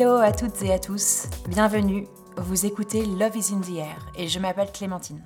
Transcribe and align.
Hello 0.00 0.18
à 0.18 0.30
toutes 0.30 0.62
et 0.62 0.72
à 0.72 0.78
tous, 0.78 1.26
bienvenue, 1.48 2.06
vous 2.36 2.66
écoutez 2.66 3.04
Love 3.04 3.36
is 3.36 3.52
in 3.52 3.60
the 3.62 3.78
Air 3.78 4.12
et 4.14 4.28
je 4.28 4.38
m'appelle 4.38 4.70
Clémentine. 4.70 5.24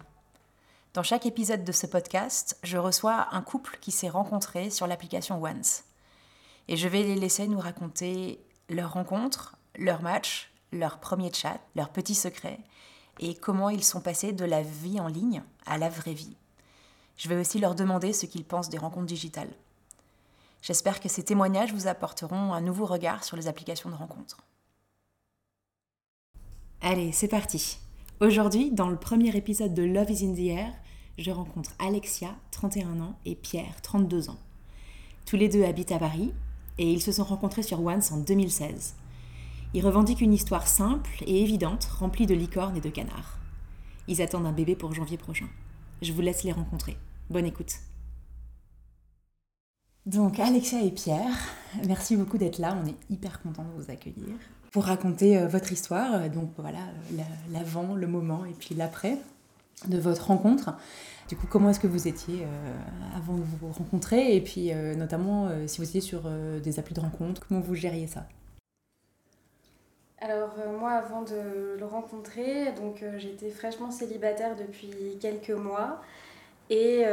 Dans 0.95 1.03
chaque 1.03 1.27
épisode 1.27 1.63
de 1.63 1.73
ce 1.73 1.87
podcast, 1.87 2.59
je 2.63 2.79
reçois 2.79 3.29
un 3.33 3.43
couple 3.43 3.77
qui 3.83 3.91
s'est 3.91 4.09
rencontré 4.09 4.71
sur 4.71 4.87
l'application 4.87 5.43
Once. 5.45 5.85
Et 6.69 6.79
je 6.79 6.89
vais 6.89 7.03
les 7.03 7.17
laisser 7.17 7.49
nous 7.49 7.59
raconter 7.59 8.43
leur 8.71 8.95
rencontre, 8.95 9.57
leur 9.77 10.01
match, 10.01 10.51
leur 10.73 11.01
premier 11.01 11.31
chat, 11.31 11.61
leurs 11.77 11.91
petits 11.91 12.15
secrets 12.15 12.61
et 13.19 13.35
comment 13.35 13.69
ils 13.69 13.85
sont 13.85 14.01
passés 14.01 14.33
de 14.33 14.47
la 14.47 14.63
vie 14.63 15.01
en 15.01 15.09
ligne 15.09 15.43
à 15.67 15.77
la 15.77 15.91
vraie 15.91 16.15
vie. 16.15 16.39
Je 17.19 17.29
vais 17.29 17.37
aussi 17.37 17.59
leur 17.59 17.75
demander 17.75 18.15
ce 18.15 18.25
qu'ils 18.25 18.47
pensent 18.47 18.71
des 18.71 18.79
rencontres 18.79 19.05
digitales. 19.05 19.53
J'espère 20.63 21.01
que 21.01 21.11
ces 21.11 21.25
témoignages 21.25 21.75
vous 21.75 21.89
apporteront 21.89 22.55
un 22.55 22.63
nouveau 22.63 22.87
regard 22.87 23.23
sur 23.23 23.37
les 23.37 23.49
applications 23.49 23.91
de 23.91 23.97
rencontres. 23.97 24.39
Allez, 26.85 27.13
c'est 27.13 27.29
parti. 27.29 27.79
Aujourd'hui, 28.19 28.73
dans 28.73 28.89
le 28.89 28.97
premier 28.97 29.37
épisode 29.37 29.73
de 29.73 29.85
Love 29.85 30.11
is 30.11 30.27
in 30.27 30.35
the 30.35 30.49
Air, 30.49 30.73
je 31.17 31.31
rencontre 31.31 31.71
Alexia, 31.79 32.35
31 32.51 32.99
ans, 32.99 33.17
et 33.25 33.37
Pierre, 33.37 33.81
32 33.83 34.31
ans. 34.31 34.39
Tous 35.25 35.37
les 35.37 35.49
deux 35.49 35.63
habitent 35.63 35.93
à 35.93 36.01
Paris 36.01 36.33
et 36.79 36.91
ils 36.91 37.01
se 37.01 37.13
sont 37.13 37.23
rencontrés 37.23 37.63
sur 37.63 37.81
Once 37.81 38.11
en 38.11 38.17
2016. 38.17 38.97
Ils 39.75 39.87
revendiquent 39.87 40.23
une 40.23 40.33
histoire 40.33 40.67
simple 40.67 41.09
et 41.25 41.41
évidente, 41.41 41.85
remplie 41.85 42.27
de 42.27 42.35
licornes 42.35 42.77
et 42.77 42.81
de 42.81 42.91
canards. 42.91 43.39
Ils 44.09 44.21
attendent 44.21 44.47
un 44.47 44.53
bébé 44.53 44.75
pour 44.75 44.93
janvier 44.93 45.19
prochain. 45.19 45.47
Je 46.03 46.13
vous 46.13 46.21
laisse 46.21 46.43
les 46.43 46.51
rencontrer. 46.51 46.97
Bonne 47.31 47.47
écoute. 47.47 47.75
Donc 50.05 50.41
Alexia 50.41 50.83
et 50.83 50.91
Pierre, 50.91 51.39
merci 51.87 52.17
beaucoup 52.17 52.39
d'être 52.39 52.59
là. 52.59 52.77
On 52.83 52.89
est 52.89 52.97
hyper 53.09 53.41
contents 53.41 53.63
de 53.63 53.81
vous 53.81 53.89
accueillir 53.89 54.35
pour 54.73 54.85
raconter 54.85 55.39
euh, 55.39 55.47
votre 55.47 55.71
histoire. 55.71 56.29
Donc 56.31 56.51
voilà, 56.59 56.81
l'avant, 57.53 57.95
le 57.95 58.07
moment 58.07 58.45
et 58.45 58.55
puis 58.59 58.75
l'après 58.75 59.19
de 59.89 59.99
votre 59.99 60.27
rencontre. 60.27 60.75
Du 61.29 61.37
coup, 61.37 61.47
comment 61.47 61.71
est-ce 61.71 61.81
que 61.81 61.87
vous 61.87 62.09
étiez 62.09 62.43
euh, 62.43 63.17
avant 63.17 63.35
de 63.35 63.43
vous 63.43 63.73
rencontrer 63.73 64.37
Et 64.37 64.41
puis, 64.41 64.73
euh, 64.73 64.95
notamment, 64.95 65.47
euh, 65.47 65.67
si 65.67 65.79
vous 65.79 65.89
étiez 65.89 66.01
sur 66.01 66.23
des 66.63 66.79
applis 66.79 66.95
de 66.95 67.01
rencontre, 67.01 67.47
comment 67.47 67.61
vous 67.61 67.75
gériez 67.75 68.07
ça? 68.07 68.27
Alors, 70.21 70.55
moi, 70.79 70.93
avant 70.93 71.23
de 71.23 71.77
le 71.79 71.85
rencontrer, 71.85 72.73
donc 72.73 73.03
j'étais 73.17 73.51
fraîchement 73.51 73.91
célibataire 73.91 74.55
depuis 74.57 75.19
quelques 75.21 75.51
mois. 75.51 76.01
Et 76.71 77.05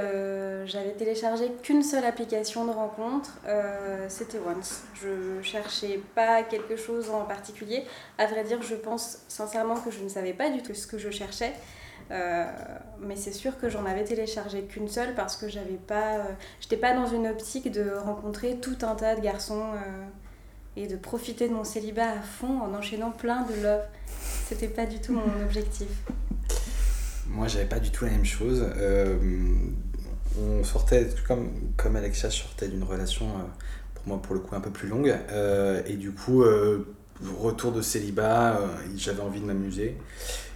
j'avais 0.65 0.93
téléchargé 0.93 1.51
qu'une 1.61 1.83
seule 1.83 2.05
application 2.05 2.65
de 2.65 2.71
rencontre, 2.71 3.39
c'était 4.07 4.37
Once. 4.39 4.83
Je 4.93 5.41
cherchais 5.41 5.99
pas 6.15 6.43
quelque 6.43 6.77
chose 6.77 7.09
en 7.09 7.25
particulier. 7.25 7.83
À 8.17 8.25
vrai 8.27 8.45
dire, 8.45 8.61
je 8.61 8.75
pense 8.75 9.19
sincèrement 9.27 9.75
que 9.75 9.91
je 9.91 10.01
ne 10.01 10.07
savais 10.07 10.33
pas 10.33 10.49
du 10.49 10.61
tout 10.61 10.73
ce 10.73 10.87
que 10.87 10.97
je 10.97 11.09
cherchais. 11.09 11.53
Euh, 12.11 12.45
mais 12.99 13.15
c'est 13.15 13.33
sûr 13.33 13.59
que 13.59 13.69
j'en 13.69 13.85
avais 13.85 14.03
téléchargé 14.03 14.63
qu'une 14.63 14.87
seule 14.87 15.13
parce 15.13 15.35
que 15.35 15.47
j'avais 15.47 15.77
pas, 15.77 16.17
euh, 16.17 16.23
j'étais 16.59 16.77
pas 16.77 16.93
dans 16.93 17.05
une 17.05 17.27
optique 17.27 17.71
de 17.71 17.91
rencontrer 17.91 18.57
tout 18.59 18.77
un 18.81 18.95
tas 18.95 19.15
de 19.15 19.21
garçons 19.21 19.73
euh, 19.73 20.05
et 20.75 20.87
de 20.87 20.95
profiter 20.95 21.47
de 21.47 21.53
mon 21.53 21.63
célibat 21.63 22.09
à 22.09 22.21
fond 22.21 22.61
en 22.61 22.73
enchaînant 22.73 23.11
plein 23.11 23.43
de 23.43 23.61
love. 23.61 23.83
C'était 24.47 24.69
pas 24.69 24.87
du 24.87 24.99
tout 24.99 25.13
mon 25.13 25.43
objectif. 25.45 25.87
Moi, 27.29 27.47
j'avais 27.47 27.65
pas 27.65 27.79
du 27.79 27.91
tout 27.91 28.05
la 28.05 28.11
même 28.11 28.25
chose. 28.25 28.65
on 30.37 30.63
sortait, 30.63 31.07
comme, 31.27 31.49
comme 31.77 31.95
Alexia 31.95 32.29
sortait 32.29 32.67
d'une 32.67 32.83
relation, 32.83 33.27
pour 33.93 34.07
moi, 34.07 34.21
pour 34.21 34.33
le 34.35 34.41
coup, 34.41 34.55
un 34.55 34.61
peu 34.61 34.71
plus 34.71 34.87
longue. 34.89 35.15
et 35.87 35.93
du 35.93 36.11
coup, 36.11 36.43
retour 37.39 37.71
de 37.71 37.81
célibat, 37.81 38.59
j'avais 38.97 39.21
envie 39.21 39.39
de 39.39 39.45
m'amuser. 39.45 39.95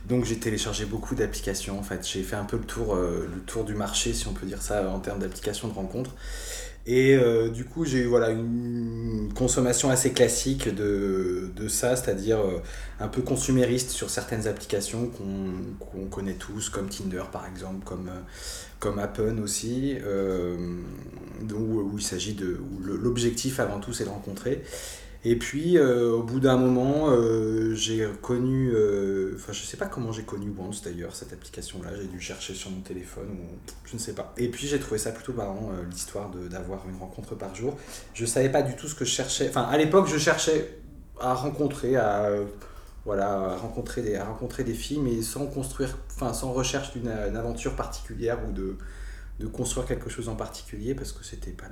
Donc 0.08 0.26
j'ai 0.26 0.38
téléchargé 0.38 0.86
beaucoup 0.86 1.16
d'applications 1.16 1.80
en 1.80 1.84
fait. 1.84 2.06
J'ai 2.06 2.24
fait 2.24 2.36
un 2.36 2.44
peu 2.44 2.58
le 2.58 2.64
tour, 2.64 2.96
euh, 2.96 3.30
le 3.34 3.42
tour 3.42 3.64
du 3.64 3.74
marché, 3.74 4.14
si 4.14 4.28
on 4.28 4.34
peut 4.34 4.46
dire 4.46 4.62
ça, 4.62 4.90
en 4.90 5.00
termes 5.00 5.20
d'applications 5.20 5.68
de 5.70 5.74
rencontres. 5.74 6.12
Et 6.86 7.16
euh, 7.16 7.50
du 7.50 7.64
coup, 7.64 7.86
j'ai 7.86 8.00
eu 8.00 8.06
voilà, 8.06 8.30
une 8.30 9.32
consommation 9.34 9.90
assez 9.90 10.12
classique 10.12 10.68
de, 10.68 11.50
de 11.56 11.68
ça, 11.70 11.96
c'est-à-dire 11.96 12.40
euh, 12.40 12.62
un 13.00 13.08
peu 13.08 13.22
consumériste 13.22 13.92
sur 13.92 14.10
certaines 14.10 14.48
applications 14.48 15.08
qu'on 15.08 16.06
connaît 16.08 16.34
tous, 16.34 16.70
comme 16.70 16.90
Tinder 16.90 17.24
par 17.32 17.48
exemple, 17.48 17.86
comme, 17.86 18.10
comme 18.80 19.00
Appen 19.00 19.40
aussi, 19.42 19.98
où, 21.54 21.56
où, 21.56 21.98
il 21.98 22.04
s'agit 22.04 22.34
de. 22.34 22.60
L'objectif 22.82 23.62
avant 23.62 23.80
tout, 23.80 23.94
c'est 23.94 24.04
de 24.04 24.10
rencontrer. 24.10 24.62
Et 25.26 25.38
puis, 25.38 25.78
euh, 25.78 26.12
au 26.12 26.24
bout 26.24 26.42
d'un 26.42 26.58
moment, 26.58 27.10
euh, 27.10 27.74
j'ai 27.76 28.06
connu, 28.22 28.72
euh, 28.74 29.34
enfin, 29.36 29.54
je 29.54 29.64
sais 29.64 29.78
pas 29.78 29.86
comment 29.86 30.12
j'ai 30.12 30.24
connu 30.24 30.54
Once 30.58 30.82
d'ailleurs, 30.82 31.16
cette 31.16 31.32
application-là. 31.32 31.92
J'ai 31.96 32.08
dû 32.08 32.20
chercher 32.20 32.54
sur 32.54 32.70
mon 32.72 32.82
téléphone 32.82 33.30
ou 33.32 33.72
je 33.86 33.94
ne 33.94 34.00
sais 34.00 34.14
pas. 34.14 34.34
Et 34.38 34.50
puis, 34.50 34.68
j'ai 34.68 34.80
trouvé 34.80 34.98
ça 34.98 35.12
plutôt 35.12 35.32
marrant, 35.32 35.72
l'histoire 35.90 36.30
d'avoir 36.30 36.88
une 36.90 36.98
rencontre 36.98 37.36
par 37.36 37.56
jour. 37.56 37.78
Je 38.14 38.26
savais 38.26 38.50
pas 38.50 38.64
du 38.64 38.76
tout 38.76 38.88
ce 38.88 38.96
que 38.96 39.06
je 39.06 39.12
cherchais. 39.12 39.48
Enfin, 39.48 39.64
à 39.64 39.78
l'époque, 39.78 40.08
je 40.08 40.18
cherchais 40.18 40.80
à 41.22 41.34
rencontrer, 41.34 41.96
à, 41.96 42.30
voilà, 43.06 43.32
à 43.32 43.56
rencontrer, 43.56 44.02
des, 44.02 44.16
à 44.16 44.26
rencontrer 44.26 44.66
des 44.66 44.74
filles, 44.74 45.00
mais 45.00 45.22
sans 45.22 45.48
construire, 45.48 45.98
enfin, 46.12 46.34
sans 46.34 46.52
recherche 46.52 46.92
d'une 46.92 47.08
aventure 47.08 47.78
particulière 47.78 48.40
ou 48.46 48.52
de, 48.52 48.78
de 49.40 49.48
construire 49.48 49.86
quelque 49.88 50.10
chose 50.10 50.28
en 50.28 50.36
particulier 50.36 50.96
parce 50.96 51.14
que 51.14 51.24
c'était 51.24 51.52
pas 51.52 51.68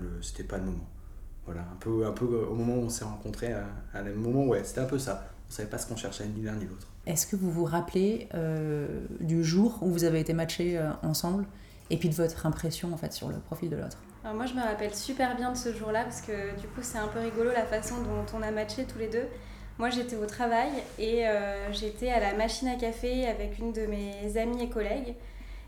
pas 0.48 0.58
le 0.58 0.64
moment. 0.64 0.88
Voilà, 1.46 1.62
un 1.62 1.78
peu, 1.80 2.06
un 2.06 2.12
peu 2.12 2.26
au 2.26 2.54
moment 2.54 2.76
où 2.76 2.86
on 2.86 2.90
s'est 2.90 3.06
rencontrés, 3.06 3.54
à, 3.54 3.66
un 3.94 4.04
moment, 4.14 4.46
ouais, 4.46 4.64
c'était 4.64 4.82
un 4.82 4.86
peu 4.86 5.00
ça. 5.00 5.28
On 5.50 5.52
savait 5.52 5.70
pas 5.70 5.78
ce 5.78 5.88
qu'on 5.88 5.96
cherchait 5.96 6.26
ni 6.28 6.44
l'un 6.44 6.54
ni 6.54 6.66
l'autre. 6.66 6.88
Est-ce 7.08 7.26
que 7.26 7.36
vous 7.36 7.52
vous 7.52 7.66
rappelez 7.66 8.30
euh, 8.36 9.06
du 9.20 9.44
jour 9.44 9.80
où 9.82 9.88
vous 9.88 10.04
avez 10.04 10.20
été 10.20 10.34
matchés 10.34 10.78
euh, 10.78 10.92
ensemble 11.02 11.46
et 11.90 11.98
puis 11.98 12.10
de 12.10 12.14
votre 12.14 12.46
impression 12.46 12.94
en 12.94 12.98
fait 12.98 13.12
sur 13.12 13.28
le 13.28 13.38
profil 13.38 13.70
de 13.70 13.76
l'autre? 13.76 13.98
Alors 14.24 14.36
moi 14.36 14.46
je 14.46 14.54
me 14.54 14.62
rappelle 14.62 14.94
super 14.94 15.36
bien 15.36 15.52
de 15.52 15.58
ce 15.58 15.74
jour-là 15.74 16.04
parce 16.04 16.22
que 16.22 16.60
du 16.60 16.68
coup 16.68 16.82
c'est 16.82 17.00
un 17.00 17.08
peu 17.08 17.20
rigolo 17.20 17.50
la 17.52 17.66
façon 17.66 17.96
dont 18.04 18.38
on 18.38 18.44
a 18.44 18.52
matché 18.52 18.86
tous 18.86 19.00
les 19.00 19.08
deux. 19.08 19.26
Moi 19.80 19.90
j'étais 19.90 20.16
au 20.16 20.28
travail 20.28 20.70
et 21.00 21.28
euh, 21.28 21.74
j'étais 21.74 22.12
à 22.12 22.20
la 22.20 22.36
machine 22.36 22.68
à 22.68 22.76
café 22.76 23.26
avec 23.26 23.58
une 23.58 23.74
de 23.74 23.88
mes 23.88 24.38
amies 24.38 24.64
et 24.64 24.70
collègues. 24.70 25.16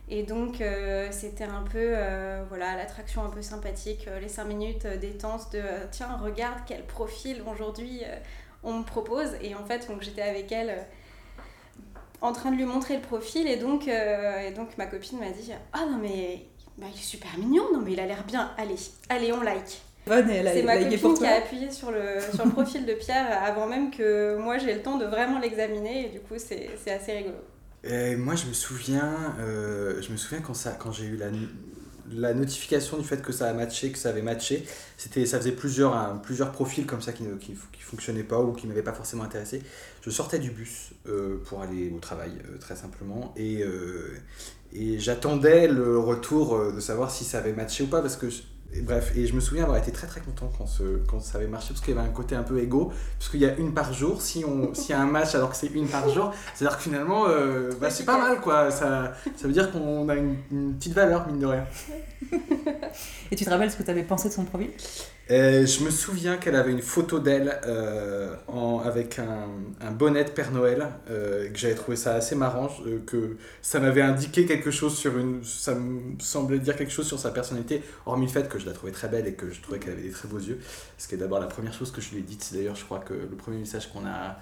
Et 0.10 0.24
donc, 0.24 0.60
euh, 0.60 1.08
c'était 1.12 1.46
un 1.46 1.64
peu, 1.64 1.80
euh, 1.80 2.44
voilà, 2.50 2.76
l'attraction 2.76 3.24
un 3.24 3.30
peu 3.30 3.42
sympathique, 3.42 4.06
euh, 4.08 4.20
les 4.20 4.28
5 4.28 4.44
minutes 4.46 4.86
détente 5.00 5.54
de 5.54 5.62
tiens, 5.92 6.20
regarde 6.22 6.60
quel 6.68 6.84
profil 6.84 7.42
aujourd'hui 7.50 8.02
on 8.64 8.80
me 8.80 8.84
propose. 8.84 9.30
Et 9.42 9.56
en 9.56 9.64
fait, 9.66 9.88
donc 9.88 10.02
j'étais 10.02 10.22
avec 10.22 10.52
elle 10.52 10.86
en 12.22 12.34
train 12.34 12.52
de 12.52 12.58
lui 12.58 12.66
montrer 12.66 12.96
le 12.96 13.02
profil. 13.02 13.48
Et 13.48 13.56
donc, 13.56 13.88
et 13.88 14.52
donc 14.56 14.78
ma 14.78 14.88
copine 14.88 15.20
m'a 15.20 15.30
dit 15.30 15.52
Ah 15.72 15.86
non, 15.90 15.98
mais 16.02 16.46
bah, 16.78 16.88
il 16.94 17.00
est 17.00 17.04
super 17.04 17.38
mignon, 17.38 17.64
non, 17.74 17.80
mais 17.80 17.94
il 17.94 18.00
a 18.00 18.06
l'air 18.06 18.24
bien. 18.26 18.52
Allez, 18.58 18.76
allez, 19.10 19.32
on 19.32 19.42
like. 19.42 19.82
C'est 20.06 20.64
ma 20.64 20.78
copine 20.78 21.14
qui 21.14 21.26
a 21.26 21.38
appuyé 21.38 21.72
sur 21.72 21.92
le, 21.92 22.20
sur 22.34 22.44
le 22.44 22.52
profil 22.52 22.86
de 22.86 22.94
Pierre 22.94 23.42
avant 23.42 23.68
même 23.68 23.90
que 23.90 24.36
moi 24.36 24.58
j'ai 24.58 24.74
le 24.74 24.82
temps 24.82 24.98
de 24.98 25.06
vraiment 25.06 25.40
l'examiner. 25.40 26.08
Et 26.08 26.10
du 26.10 26.20
coup, 26.20 26.36
c'est 26.38 26.92
assez 26.92 27.14
rigolo 27.14 27.38
moi, 28.18 28.36
je 28.36 28.46
me 28.48 28.54
souviens, 28.54 29.36
euh, 29.40 30.02
je 30.02 30.12
me 30.12 30.18
souviens 30.18 30.42
quand, 30.42 30.54
quand 30.80 30.92
j'ai 30.92 31.06
eu 31.06 31.18
la, 31.18 31.28
la 32.12 32.34
notification 32.34 32.98
du 32.98 33.04
fait 33.04 33.22
que 33.22 33.32
ça 33.34 33.50
a 33.50 33.54
matché, 33.54 33.92
que 33.92 33.98
ça 33.98 34.10
avait 34.10 34.22
matché, 34.22 34.66
c'était, 34.98 35.26
ça 35.26 35.38
faisait 35.38 35.52
plusieurs, 35.52 36.22
plusieurs 36.22 36.52
profils 36.52 36.86
comme 36.86 37.02
ça 37.02 37.12
qui 37.12 37.24
ne 37.24 37.36
fonctionnaient 37.80 38.24
pas 38.24 38.40
ou 38.40 38.54
qui 38.54 38.66
ne 38.68 38.72
m'avaient 38.72 38.84
pas 38.84 38.94
forcément 38.94 39.24
intéressé. 39.24 39.62
Je 40.02 40.10
sortais 40.10 40.40
du 40.40 40.52
bus 40.52 40.92
euh, 41.08 41.38
pour 41.46 41.62
aller 41.62 41.92
au 41.96 42.00
travail, 42.00 42.32
euh, 42.50 42.58
très 42.58 42.76
simplement, 42.76 43.34
et, 43.38 43.64
et 44.74 45.00
j'attendais 45.00 45.68
le 45.68 45.98
retour 45.98 46.74
de 46.74 46.80
savoir 46.80 47.12
si 47.12 47.24
ça 47.26 47.40
avait 47.40 47.54
matché 47.54 47.84
ou 47.84 47.88
pas, 47.88 48.02
parce 48.02 48.16
que 48.16 48.28
bref, 48.82 49.12
et 49.16 49.26
je 49.26 49.34
me 49.34 49.40
souviens 49.40 49.64
avoir 49.64 49.78
été 49.78 49.92
très 49.92 50.08
très 50.08 50.22
content 50.22 50.52
quand, 50.58 50.66
ce, 50.66 50.84
quand 51.08 51.20
ça 51.20 51.38
avait 51.38 51.48
marché, 51.48 51.70
parce 51.70 51.82
qu'il 51.82 51.96
y 51.96 51.98
avait 51.98 52.08
un 52.08 52.12
côté 52.12 52.36
un 52.36 52.44
peu 52.44 52.60
égo, 52.60 52.92
parce 53.20 53.30
qu'il 53.30 53.40
y 53.40 53.46
a 53.46 53.56
une 53.56 53.74
par 53.74 53.94
jour, 53.94 54.22
si 54.22 54.44
on 54.46 54.74
s'il 54.74 54.92
y 54.92 54.94
a 54.94 55.02
un 55.02 55.06
match 55.06 55.36
alors 55.36 55.52
que 55.52 55.56
c'est 55.56 55.68
une 55.68 55.88
par 55.88 56.10
jour, 56.10 56.34
c'est-à-dire 56.54 56.78
que 56.78 56.84
finalement, 56.84 57.26
euh, 57.28 57.72
bah, 57.80 57.90
c'est 57.90 58.06
pas 58.06 58.18
mal 58.18 58.42
quoi, 58.42 58.72
ça, 58.72 59.14
ça 59.36 59.48
veut 59.48 59.54
dire 59.54 59.72
qu'on 59.72 60.10
a 60.10 60.16
une, 60.16 60.38
une, 60.52 60.76
petite 60.76 60.94
valeur, 60.94 61.28
mine 61.28 61.40
de 61.40 61.46
rien. 61.46 61.66
et 63.32 63.36
tu 63.36 63.46
te 63.46 63.50
rappelles 63.50 63.72
ce 63.72 63.78
que 63.78 63.84
tu 63.84 63.92
avais 63.92 64.04
pensé 64.04 64.30
de 64.30 64.34
son 64.34 64.46
profil? 64.46 64.70
Euh, 65.34 65.66
je 65.66 65.84
me 65.84 65.90
souviens 65.90 66.38
qu'elle 66.38 66.56
avait 66.56 66.72
une 66.72 66.82
photo 66.82 67.20
d'elle 67.20 67.60
euh, 67.66 68.36
avec 68.84 69.20
un, 69.20 69.48
un, 69.82 69.92
bonnet 69.92 70.24
de 70.24 70.30
Père 70.30 70.52
Noël, 70.52 70.88
euh, 71.10 71.50
que 71.50 71.58
j'avais 71.58 71.76
trouvé 71.76 71.98
ça 71.98 72.16
assez 72.16 72.36
marrant, 72.36 72.70
euh, 72.86 73.00
que 73.06 73.38
ça 73.62 73.80
m'avait 73.80 74.02
indiqué 74.02 74.46
quelque 74.46 74.72
chose 74.72 74.98
sur 74.98 75.18
une. 75.18 75.44
Ça 75.44 75.76
me 75.76 76.20
semblait 76.20 76.60
dire 76.60 76.76
quelque 76.76 76.92
chose 76.92 77.08
sur 77.08 77.20
sa 77.20 77.32
personnalité, 77.32 77.82
hormis 78.06 78.26
le 78.26 78.32
fait 78.32 78.50
que 78.50 78.60
je 78.60 78.66
la 78.66 78.74
trouvais 78.74 78.92
très 78.92 79.08
belle 79.08 79.28
et 79.28 79.34
que 79.34 79.50
je 79.50 79.62
trouvais 79.62 79.80
qu'elle 79.80 79.94
avait 79.94 80.04
des 80.04 80.12
très 80.12 80.28
beaux 80.28 80.40
yeux. 80.40 80.60
Ce 80.98 81.08
qui 81.08 81.16
est 81.16 81.18
d'abord 81.18 81.40
la 81.40 81.48
première 81.48 81.74
chose 81.74 81.92
que 81.92 82.02
je 82.02 82.12
lui 82.12 82.20
ai 82.20 82.24
dite. 82.24 82.52
D'ailleurs, 82.54 82.76
je 82.76 82.86
crois 82.86 83.00
que 83.00 83.14
le 83.14 83.36
premier 83.36 83.58
message 83.58 83.92
qu'on 83.92 84.06
a 84.06 84.38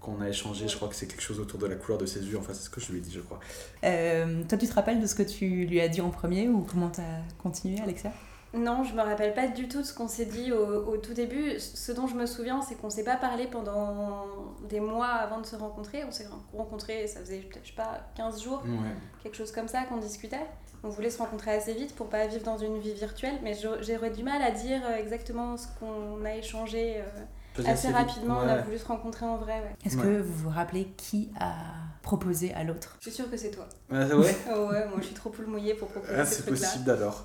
qu'on 0.00 0.20
a 0.20 0.28
échangé, 0.28 0.68
je 0.68 0.76
crois 0.76 0.88
que 0.88 0.94
c'est 0.94 1.06
quelque 1.06 1.22
chose 1.22 1.40
autour 1.40 1.58
de 1.58 1.66
la 1.66 1.74
couleur 1.74 1.98
de 1.98 2.06
ses 2.06 2.20
yeux, 2.20 2.38
enfin 2.38 2.52
c'est 2.54 2.64
ce 2.64 2.70
que 2.70 2.80
je 2.80 2.92
lui 2.92 2.98
ai 2.98 3.00
dit 3.00 3.12
je 3.12 3.20
crois. 3.20 3.40
toi 3.80 4.58
tu 4.58 4.68
te 4.68 4.74
rappelles 4.74 5.00
de 5.00 5.06
ce 5.06 5.16
que 5.16 5.24
tu 5.24 5.66
lui 5.66 5.80
as 5.80 5.88
dit 5.88 6.00
en 6.00 6.10
premier 6.10 6.48
ou 6.48 6.60
comment 6.60 6.90
tu 6.90 7.00
as 7.00 7.22
continué 7.42 7.80
Alexia? 7.80 8.12
Non, 8.56 8.84
je 8.84 8.94
me 8.94 9.02
rappelle 9.02 9.34
pas 9.34 9.48
du 9.48 9.68
tout 9.68 9.80
de 9.82 9.86
ce 9.86 9.92
qu'on 9.94 10.08
s'est 10.08 10.24
dit 10.26 10.52
au, 10.52 10.84
au, 10.86 10.96
tout 10.96 11.14
début. 11.14 11.58
Ce 11.60 11.92
dont 11.92 12.06
je 12.06 12.14
me 12.14 12.26
souviens, 12.26 12.62
c'est 12.62 12.74
qu'on 12.76 12.90
s'est 12.90 13.04
pas 13.04 13.16
parlé 13.16 13.46
pendant 13.46 14.24
des 14.68 14.80
mois 14.80 15.06
avant 15.08 15.40
de 15.40 15.46
se 15.46 15.56
rencontrer. 15.56 16.04
On 16.04 16.10
s'est 16.10 16.26
rencontrés, 16.56 17.06
ça 17.06 17.20
faisait, 17.20 17.46
je 17.62 17.68
sais 17.68 17.74
pas, 17.76 18.00
15 18.16 18.42
jours, 18.42 18.62
Ouais. 18.64 18.94
quelque 19.22 19.36
chose 19.36 19.52
comme 19.52 19.68
ça 19.68 19.82
qu'on 19.84 19.98
discutait. 19.98 20.46
On 20.84 20.88
voulait 20.88 21.10
se 21.10 21.18
rencontrer 21.18 21.52
assez 21.52 21.74
vite 21.74 21.94
pour 21.96 22.08
pas 22.08 22.26
vivre 22.26 22.44
dans 22.44 22.58
une 22.58 22.78
vie 22.78 22.92
virtuelle, 22.94 23.34
mais 23.42 23.54
j'aurais 23.82 24.10
du 24.10 24.22
mal 24.22 24.40
à 24.42 24.50
dire 24.52 24.80
euh, 24.84 24.96
exactement 24.96 25.56
ce 25.56 25.66
qu'on 25.78 26.24
a 26.24 26.34
échangé. 26.36 26.96
euh, 26.98 27.62
assez 27.66 27.88
rapidement, 27.88 28.36
on 28.44 28.48
a 28.48 28.58
voulu 28.58 28.78
se 28.78 28.84
rencontrer 28.86 29.24
en 29.26 29.36
vrai. 29.38 29.54
Ouais. 29.60 29.74
Est-ce 29.84 29.96
Ouais. 29.96 30.02
que 30.02 30.20
vous 30.20 30.34
vous 30.44 30.50
rappelez 30.50 30.92
qui 30.96 31.30
a 31.40 31.54
proposé 32.02 32.52
à 32.54 32.62
l'autre? 32.64 32.96
Je 33.00 33.08
suis 33.08 33.16
sûre 33.16 33.30
que 33.30 33.36
c'est 33.36 33.50
toi. 33.50 33.66
Ah, 33.90 34.06
ouais? 34.14 34.36
Oh 34.54 34.68
ouais, 34.68 34.86
moi 34.86 34.98
je 34.98 35.04
suis 35.06 35.14
trop 35.14 35.30
poule 35.30 35.46
mouillée 35.46 35.74
pour 35.74 35.88
proposer 35.88 36.12
Ah, 36.16 36.24
ces 36.26 36.42
c'est 36.42 36.46
possible 36.50 36.90
alors. 36.90 37.24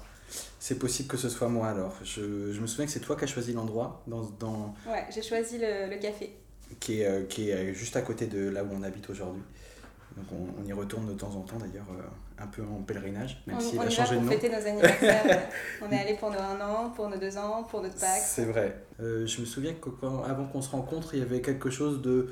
C'est 0.60 0.80
possible 0.80 1.10
que 1.10 1.18
ce 1.18 1.30
soit 1.30 1.50
moi 1.50 1.68
alors. 1.68 1.95
Je, 2.04 2.51
je 2.54 2.60
me 2.62 2.68
souviens 2.68 2.86
que 2.86 2.92
c'est 2.92 3.00
toi 3.00 3.16
qui 3.16 3.24
as 3.25 3.28
choisi 3.28 3.54
l'endroit 3.54 4.01
dans, 4.07 4.22
dans, 4.39 4.74
Ouais, 4.88 5.06
j'ai 5.13 5.22
choisi 5.22 5.57
le, 5.57 5.89
le 5.89 5.98
café. 6.00 6.31
qui, 6.80 7.01
est, 7.01 7.06
euh, 7.07 7.24
qui 7.25 7.50
est 7.50 7.74
juste 7.74 7.95
à 7.98 8.01
côté 8.01 8.28
de 8.28 8.50
là 8.50 8.63
où 8.63 8.68
on 8.72 8.83
habite 8.83 9.10
aujourd'hui. 9.10 9.42
Donc 10.16 10.25
on, 10.31 10.62
on 10.62 10.66
y 10.66 10.74
retourne 10.74 11.07
de 11.07 11.13
temps 11.13 11.33
en 11.36 11.42
temps 11.42 11.57
d'ailleurs, 11.57 11.88
euh, 11.92 12.44
un 12.44 12.48
peu 12.48 12.62
en 12.63 12.81
pèlerinage, 12.83 13.42
même 13.48 13.57
on 13.57 13.60
s'il 13.62 13.80
on 13.80 13.83
a 13.83 13.89
changé 13.89 14.16
de 14.16 14.22
nom. 14.22 14.30
fêter 14.31 14.50
nos 14.50 14.56
anniversaires. 14.68 15.50
on 15.81 15.89
est 15.92 16.00
allé 16.00 16.13
pour 16.16 16.30
nos 16.31 16.39
1 16.39 16.60
an, 16.62 16.89
pour 16.89 17.07
nos 17.10 17.18
2 17.18 17.38
ans, 17.38 17.63
pour 17.63 17.81
notre 17.81 17.95
Pâques. 18.00 18.22
C'est 18.25 18.45
vrai. 18.45 18.78
Euh, 19.01 19.25
je 19.25 19.39
me 19.42 19.45
souviens 19.45 19.74
que 19.74 19.89
quand- 19.89 20.24
avant 20.24 20.45
qu'on 20.45 20.62
se 20.62 20.69
rencontre, 20.69 21.13
il 21.13 21.19
y 21.19 21.24
avait 21.24 21.42
quelque 21.42 21.69
chose 21.69 22.01
de... 22.01 22.30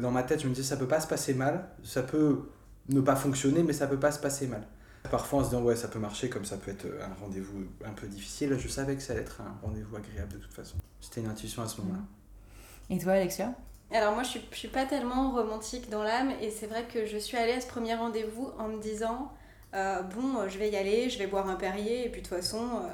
dans 0.00 0.10
ma 0.10 0.22
tête, 0.22 0.40
je 0.42 0.48
me 0.48 0.54
disais 0.54 0.66
ça 0.68 0.76
peut 0.76 0.88
pas 0.88 1.00
se 1.00 1.06
passer 1.06 1.34
mal, 1.34 1.66
ça 1.84 2.02
peut 2.02 2.40
ne 2.88 3.00
pas 3.00 3.16
fonctionner, 3.16 3.62
mais 3.62 3.72
ça 3.72 3.86
peut 3.86 3.98
pas 4.00 4.10
se 4.12 4.18
passer 4.20 4.46
mal. 4.46 4.62
Parfois 5.10 5.40
en 5.40 5.44
se 5.44 5.50
disant 5.50 5.62
ouais 5.62 5.76
ça 5.76 5.88
peut 5.88 5.98
marcher 5.98 6.28
comme 6.28 6.44
ça 6.44 6.56
peut 6.56 6.70
être 6.70 6.86
un 7.02 7.14
rendez-vous 7.20 7.64
un 7.84 7.92
peu 7.92 8.06
difficile, 8.06 8.56
je 8.58 8.68
savais 8.68 8.96
que 8.96 9.02
ça 9.02 9.12
allait 9.12 9.22
être 9.22 9.40
un 9.40 9.66
rendez-vous 9.66 9.96
agréable 9.96 10.32
de 10.32 10.38
toute 10.38 10.52
façon. 10.52 10.76
C'était 11.00 11.20
une 11.20 11.28
intuition 11.28 11.62
à 11.62 11.68
ce 11.68 11.80
moment-là. 11.80 12.00
Et 12.90 12.98
toi, 12.98 13.12
Alexia? 13.12 13.52
Alors 13.92 14.14
moi 14.14 14.24
je 14.24 14.30
suis, 14.30 14.48
je 14.50 14.56
suis 14.56 14.68
pas 14.68 14.84
tellement 14.84 15.30
romantique 15.30 15.88
dans 15.90 16.02
l'âme 16.02 16.32
et 16.40 16.50
c'est 16.50 16.66
vrai 16.66 16.84
que 16.92 17.06
je 17.06 17.16
suis 17.16 17.36
allée 17.36 17.52
à 17.52 17.60
ce 17.60 17.68
premier 17.68 17.94
rendez-vous 17.94 18.50
en 18.58 18.66
me 18.68 18.82
disant 18.82 19.30
euh, 19.74 20.02
bon 20.02 20.40
euh, 20.40 20.48
je 20.48 20.58
vais 20.58 20.70
y 20.70 20.76
aller, 20.76 21.08
je 21.08 21.18
vais 21.18 21.28
boire 21.28 21.48
un 21.48 21.54
Perrier 21.54 22.04
et 22.04 22.08
puis 22.08 22.20
de 22.20 22.26
toute 22.26 22.36
façon 22.36 22.58
euh, 22.58 22.88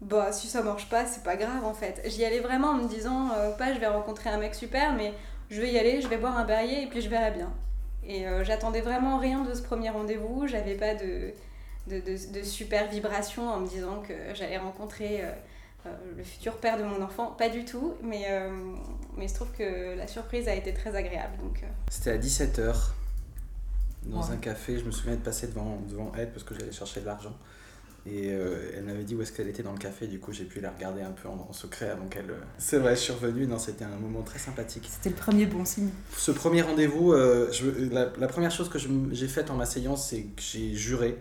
bah 0.00 0.32
si 0.32 0.46
ça 0.46 0.62
marche 0.62 0.88
pas 0.88 1.04
c'est 1.04 1.22
pas 1.22 1.36
grave 1.36 1.62
en 1.64 1.74
fait. 1.74 2.00
J'y 2.06 2.24
allais 2.24 2.40
vraiment 2.40 2.68
en 2.68 2.76
me 2.76 2.88
disant 2.88 3.32
euh, 3.36 3.50
pas 3.50 3.74
je 3.74 3.78
vais 3.78 3.86
rencontrer 3.86 4.30
un 4.30 4.38
mec 4.38 4.54
super 4.54 4.94
mais 4.94 5.12
je 5.50 5.60
vais 5.60 5.70
y 5.70 5.78
aller, 5.78 6.00
je 6.00 6.08
vais 6.08 6.16
boire 6.16 6.38
un 6.38 6.44
Perrier 6.44 6.84
et 6.84 6.86
puis 6.86 7.02
je 7.02 7.10
verrai 7.10 7.30
bien. 7.30 7.52
Et 8.06 8.26
euh, 8.26 8.44
j'attendais 8.44 8.80
vraiment 8.80 9.18
rien 9.18 9.42
de 9.44 9.54
ce 9.54 9.62
premier 9.62 9.90
rendez-vous, 9.90 10.46
j'avais 10.46 10.74
pas 10.74 10.94
de, 10.94 11.32
de, 11.88 12.00
de, 12.00 12.32
de 12.38 12.42
super 12.42 12.88
vibration 12.88 13.48
en 13.48 13.60
me 13.60 13.66
disant 13.66 14.02
que 14.06 14.12
j'allais 14.34 14.58
rencontrer 14.58 15.22
euh, 15.22 15.30
euh, 15.86 15.90
le 16.16 16.22
futur 16.24 16.56
père 16.58 16.76
de 16.78 16.82
mon 16.84 17.00
enfant, 17.02 17.26
pas 17.38 17.48
du 17.48 17.64
tout, 17.64 17.94
mais, 18.02 18.24
euh, 18.28 18.50
mais 19.16 19.24
il 19.24 19.28
se 19.28 19.34
trouve 19.36 19.52
que 19.52 19.96
la 19.96 20.06
surprise 20.06 20.48
a 20.48 20.54
été 20.54 20.72
très 20.74 20.94
agréable. 20.94 21.36
Donc, 21.42 21.60
euh, 21.62 21.66
C'était 21.90 22.10
à 22.12 22.18
17h 22.18 22.74
dans 24.04 24.20
Ouais. 24.20 24.32
un 24.34 24.36
café, 24.36 24.78
je 24.78 24.84
me 24.84 24.90
souviens 24.90 25.14
de 25.16 25.20
passer 25.20 25.46
devant, 25.46 25.78
devant 25.88 26.12
elle 26.18 26.30
parce 26.30 26.44
que 26.44 26.54
j'allais 26.54 26.72
chercher 26.72 27.00
de 27.00 27.06
l'argent. 27.06 27.32
Et 28.06 28.32
euh, 28.32 28.70
elle 28.76 28.84
m'avait 28.84 29.02
dit 29.04 29.14
où 29.14 29.22
est-ce 29.22 29.32
qu'elle 29.32 29.48
était 29.48 29.62
dans 29.62 29.72
le 29.72 29.78
café, 29.78 30.06
du 30.06 30.18
coup 30.20 30.30
j'ai 30.32 30.44
pu 30.44 30.60
la 30.60 30.70
regarder 30.70 31.00
un 31.00 31.12
peu 31.12 31.26
en, 31.28 31.46
en 31.48 31.52
secret 31.54 31.88
avant 31.88 32.06
qu'elle... 32.06 32.30
euh, 32.30 32.40
C'est 32.58 32.76
vrai, 32.78 32.94
je 32.96 33.00
suis 33.00 33.12
revenu, 33.14 33.46
non 33.46 33.58
c'était 33.58 33.84
un 33.86 33.96
moment 33.96 34.20
très 34.22 34.38
sympathique. 34.38 34.86
C'était 34.90 35.08
le 35.08 35.14
premier 35.16 35.46
bon 35.46 35.64
signe. 35.64 35.88
Ce 36.16 36.30
premier 36.30 36.60
rendez-vous, 36.60 37.12
euh, 37.14 37.50
je- 37.50 37.88
la, 37.92 38.12
la 38.18 38.26
première 38.28 38.50
chose 38.50 38.68
que 38.68 38.78
j'ai 39.12 39.28
faite 39.28 39.50
en 39.50 39.56
m'asseyant, 39.56 39.96
c'est 39.96 40.20
que 40.22 40.42
j'ai 40.42 40.74
juré. 40.74 41.16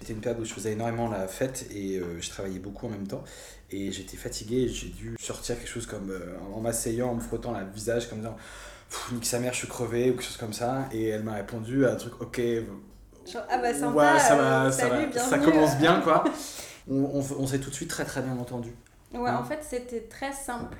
C'était 0.00 0.12
une 0.12 0.20
période 0.20 0.40
où 0.42 0.44
je 0.44 0.52
faisais 0.52 0.72
énormément 0.72 1.08
la 1.08 1.28
fête 1.28 1.66
et 1.72 1.98
euh, 1.98 2.20
je 2.20 2.28
travaillais 2.30 2.58
beaucoup 2.58 2.86
en 2.86 2.90
même 2.90 3.06
temps. 3.06 3.22
Et 3.70 3.92
j'étais 3.92 4.16
fatigué 4.16 4.68
j'ai 4.68 4.88
dû 4.88 5.16
sortir 5.20 5.56
quelque 5.56 5.68
chose 5.70 5.86
comme 5.86 6.12
en 6.52 6.60
m'asseyant, 6.60 7.10
en 7.10 7.14
me 7.14 7.20
frottant 7.20 7.52
le 7.58 7.64
visage, 7.72 8.08
comme 8.08 8.18
disant 8.18 8.36
Nique 9.12 9.24
sa 9.26 9.38
mère, 9.40 9.52
je 9.52 9.58
suis 9.58 9.68
crevé 9.68 10.10
ou 10.10 10.14
quelque 10.14 10.24
chose 10.24 10.36
comme 10.36 10.52
ça. 10.52 10.88
Et 10.92 11.06
elle 11.08 11.22
m'a 11.22 11.34
répondu 11.34 11.86
à 11.86 11.92
un 11.92 11.96
truc 11.96 12.20
Ok, 12.20 12.40
genre, 13.26 13.44
ah 13.48 13.58
bah 13.58 13.74
sympa, 13.74 14.14
ouais, 14.14 14.18
ça, 14.18 14.38
euh, 14.38 14.70
ça, 14.70 14.88
salut, 14.88 15.06
va, 15.10 15.20
ça 15.20 15.38
commence 15.38 15.76
bien 15.76 16.00
quoi. 16.00 16.24
On, 16.90 16.96
on, 16.96 17.24
on 17.38 17.46
s'est 17.46 17.60
tout 17.60 17.70
de 17.70 17.74
suite 17.74 17.88
très 17.88 18.04
très 18.04 18.20
bien 18.20 18.36
entendu. 18.38 18.74
Ouais, 19.14 19.30
Hein 19.30 19.38
en 19.40 19.44
fait, 19.44 19.62
c'était 19.62 20.02
très 20.02 20.32
simple. 20.32 20.78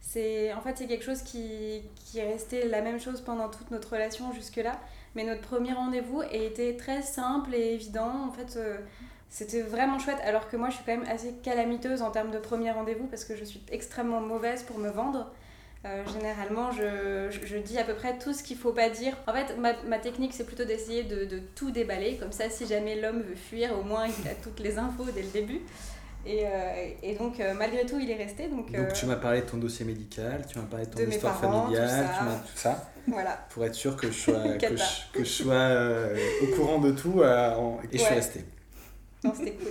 C'est 0.00 0.52
en 0.52 0.60
fait 0.60 0.78
c'est 0.78 0.86
quelque 0.86 1.04
chose 1.04 1.22
qui, 1.22 1.82
qui 1.96 2.18
est 2.20 2.32
resté 2.32 2.68
la 2.68 2.80
même 2.80 3.00
chose 3.00 3.20
pendant 3.20 3.48
toute 3.48 3.70
notre 3.72 3.92
relation 3.92 4.32
jusque-là. 4.32 4.78
Mais 5.14 5.24
notre 5.24 5.40
premier 5.40 5.72
rendez-vous 5.72 6.22
été 6.30 6.76
très 6.76 7.02
simple 7.02 7.54
et 7.54 7.74
évident. 7.74 8.26
En 8.28 8.30
fait, 8.30 8.56
euh, 8.56 8.78
c'était 9.30 9.62
vraiment 9.62 9.98
chouette. 9.98 10.18
Alors 10.24 10.48
que 10.48 10.56
moi, 10.56 10.68
je 10.68 10.76
suis 10.76 10.84
quand 10.84 10.96
même 10.96 11.08
assez 11.10 11.32
calamiteuse 11.42 12.02
en 12.02 12.10
termes 12.10 12.30
de 12.30 12.38
premier 12.38 12.70
rendez-vous 12.70 13.06
parce 13.06 13.24
que 13.24 13.34
je 13.34 13.44
suis 13.44 13.62
extrêmement 13.70 14.20
mauvaise 14.20 14.62
pour 14.62 14.78
me 14.78 14.90
vendre. 14.90 15.32
Euh, 15.86 16.02
généralement, 16.12 16.72
je, 16.72 17.28
je, 17.30 17.46
je 17.46 17.56
dis 17.58 17.78
à 17.78 17.84
peu 17.84 17.94
près 17.94 18.18
tout 18.18 18.32
ce 18.32 18.42
qu'il 18.42 18.56
faut 18.56 18.72
pas 18.72 18.88
dire. 18.90 19.16
En 19.28 19.32
fait, 19.32 19.56
ma, 19.56 19.72
ma 19.86 19.98
technique, 19.98 20.32
c'est 20.34 20.44
plutôt 20.44 20.64
d'essayer 20.64 21.04
de, 21.04 21.24
de 21.26 21.38
tout 21.54 21.70
déballer. 21.70 22.16
Comme 22.16 22.32
ça, 22.32 22.50
si 22.50 22.66
jamais 22.66 23.00
l'homme 23.00 23.20
veut 23.22 23.36
fuir, 23.36 23.78
au 23.78 23.82
moins 23.84 24.06
il 24.06 24.28
a 24.28 24.34
toutes 24.34 24.58
les 24.60 24.78
infos 24.78 25.04
dès 25.14 25.22
le 25.22 25.28
début. 25.28 25.60
Et, 26.26 26.44
euh, 26.44 26.88
et 27.04 27.14
donc, 27.14 27.38
euh, 27.38 27.54
malgré 27.54 27.86
tout, 27.86 28.00
il 28.00 28.10
est 28.10 28.16
resté. 28.16 28.48
Donc, 28.48 28.72
Donc 28.72 28.92
tu 28.94 29.06
m'as 29.06 29.14
parlé 29.16 29.42
de 29.42 29.46
ton 29.46 29.58
dossier 29.58 29.84
médical, 29.84 30.44
tu 30.50 30.58
m'as 30.58 30.64
parlé 30.64 30.86
de 30.86 30.90
ton 30.90 31.04
de 31.04 31.08
histoire 31.08 31.40
parents, 31.40 31.64
familiale, 31.66 31.86
tout 31.88 32.16
ça. 32.18 32.40
tu 32.46 32.52
tout 32.52 32.58
ça. 32.58 32.90
voilà. 33.06 33.46
pour 33.50 33.64
être 33.64 33.74
sûr 33.76 33.96
que 33.96 34.08
je 34.08 34.18
sois, 34.18 34.42
que 34.60 34.76
je, 34.76 34.82
que 35.12 35.20
je 35.22 35.28
sois 35.44 35.70
au 36.42 36.46
courant 36.56 36.80
de 36.80 36.90
tout. 36.90 37.22
en- 37.22 37.78
Et 37.92 37.98
je 37.98 38.02
suis 38.02 38.14
resté. 38.14 38.44
Non, 39.22 39.32
c'était 39.36 39.52
cool. 39.52 39.68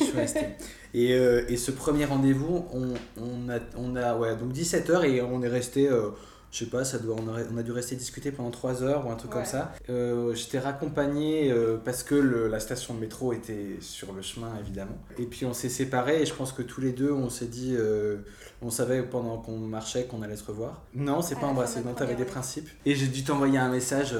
Je 0.00 0.04
suis 0.04 0.16
resté. 0.16 0.40
Et, 0.96 1.12
euh, 1.14 1.44
et 1.48 1.56
ce 1.58 1.70
premier 1.70 2.06
rendez-vous, 2.06 2.64
on, 2.72 2.94
on, 3.22 3.48
a, 3.50 3.58
on 3.76 3.94
a 3.96 4.16
ouais, 4.16 4.34
donc 4.34 4.52
17h 4.54 5.04
et 5.04 5.20
on 5.20 5.42
est 5.42 5.48
resté, 5.48 5.88
euh, 5.90 6.08
je 6.50 6.60
sais 6.60 6.70
pas, 6.70 6.84
ça 6.86 6.98
doit, 6.98 7.16
on, 7.22 7.28
a, 7.34 7.40
on 7.52 7.58
a 7.58 7.62
dû 7.62 7.70
rester 7.70 7.96
discuter 7.96 8.32
pendant 8.32 8.50
3 8.50 8.82
heures 8.82 9.06
ou 9.06 9.10
un 9.10 9.16
truc 9.16 9.32
Ouais. 9.32 9.42
comme 9.42 9.44
ça. 9.44 9.74
Euh, 9.90 10.32
J'étais 10.34 10.58
raccompagné 10.58 11.50
euh, 11.52 11.76
parce 11.84 12.02
que 12.02 12.14
le- 12.14 12.48
la 12.48 12.60
station 12.60 12.94
de 12.94 13.00
métro 13.00 13.34
était 13.34 13.76
sur 13.80 14.14
le 14.14 14.22
chemin 14.22 14.52
évidemment. 14.58 14.96
Et 15.18 15.26
puis 15.26 15.44
on 15.44 15.52
s'est 15.52 15.68
séparés 15.68 16.22
et 16.22 16.24
je 16.24 16.32
pense 16.32 16.52
que 16.52 16.62
tous 16.62 16.80
les 16.80 16.92
deux 16.92 17.12
on 17.12 17.28
s'est 17.28 17.44
dit, 17.48 17.74
euh, 17.76 18.16
on 18.62 18.70
savait 18.70 19.02
pendant 19.02 19.36
qu'on 19.36 19.58
marchait 19.58 20.04
qu'on 20.06 20.22
allait 20.22 20.36
se 20.36 20.44
revoir. 20.44 20.82
Non, 20.94 21.20
c'est 21.20 21.38
pas 21.38 21.46
embrassé, 21.46 21.80
non, 21.84 21.92
t'avais 21.92 22.14
des 22.14 22.24
principes. 22.24 22.70
Et 22.86 22.94
j'ai 22.94 23.08
dû 23.08 23.22
t'envoyer 23.22 23.58
un 23.58 23.68
message, 23.68 24.14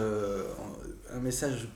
un 1.14 1.20
message 1.20 1.68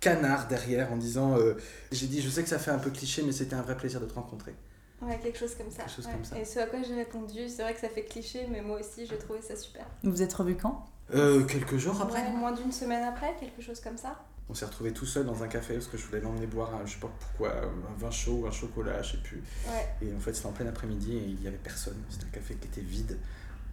canard 0.00 0.48
derrière 0.48 0.92
en 0.92 0.96
disant, 0.96 1.36
euh, 1.38 1.54
j'ai 1.92 2.06
dit, 2.06 2.20
je 2.22 2.28
sais 2.28 2.42
que 2.42 2.48
ça 2.48 2.58
fait 2.58 2.70
un 2.70 2.78
peu 2.78 2.90
cliché 2.90 3.22
mais 3.22 3.32
c'était 3.32 3.54
un 3.56 3.62
vrai 3.62 3.76
plaisir 3.76 4.00
de 4.00 4.06
te 4.06 4.14
rencontrer. 4.14 4.54
Ouais, 5.02 5.18
quelque 5.22 5.38
chose 5.38 5.54
comme 5.54 5.70
ça. 5.70 5.82
Quelque 5.82 5.96
chose 5.96 6.06
ouais. 6.06 6.12
comme 6.12 6.24
ça. 6.24 6.38
Et 6.38 6.44
ce 6.44 6.58
à 6.58 6.66
quoi 6.66 6.78
j'ai 6.82 6.94
répondu, 6.94 7.48
c'est 7.48 7.62
vrai 7.62 7.74
que 7.74 7.80
ça 7.80 7.88
fait 7.88 8.04
cliché, 8.04 8.46
mais 8.50 8.62
moi 8.62 8.80
aussi, 8.80 9.06
j'ai 9.06 9.18
trouvé 9.18 9.40
ça 9.42 9.54
super. 9.56 9.84
Vous 10.02 10.10
vous 10.10 10.22
êtes 10.22 10.32
revus 10.32 10.56
quand? 10.56 10.86
Euh, 11.14 11.44
quelques 11.44 11.76
jours 11.76 12.00
après, 12.00 12.20
Ouais, 12.22 12.30
moins 12.30 12.52
d'une 12.52 12.72
semaine 12.72 13.04
après, 13.04 13.36
quelque 13.38 13.60
chose 13.62 13.78
comme 13.80 13.96
ça. 13.98 14.24
on 14.48 14.54
s'est 14.54 14.64
retrouvés 14.64 14.92
tout 14.92 15.06
seul 15.06 15.26
dans 15.26 15.42
un 15.42 15.48
café 15.48 15.74
parce 15.74 15.86
que 15.86 15.96
je 15.98 16.06
voulais 16.06 16.20
l'emmener 16.20 16.46
boire, 16.46 16.74
un, 16.74 16.86
je 16.86 16.94
sais 16.94 17.00
pas 17.00 17.10
pourquoi, 17.20 17.52
un 17.62 17.98
vin 17.98 18.10
chaud 18.10 18.40
ou 18.42 18.46
un 18.46 18.50
chocolat, 18.50 19.02
je 19.02 19.12
sais 19.12 19.22
plus. 19.22 19.42
Ouais. 19.68 19.86
Et 20.08 20.14
en 20.14 20.18
fait, 20.18 20.32
c'était 20.34 20.46
en 20.46 20.52
plein 20.52 20.66
après-midi 20.66 21.14
et 21.16 21.24
il 21.24 21.42
y 21.42 21.46
avait 21.46 21.58
personne. 21.58 21.96
C'était 22.08 22.24
un 22.26 22.30
café 22.30 22.54
qui 22.54 22.66
était 22.68 22.80
vide. 22.80 23.18